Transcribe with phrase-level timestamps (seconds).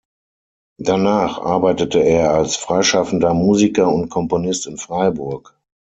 [0.79, 5.55] Danach arbeitete er als freischaffender Musiker und Komponist in Freiburg.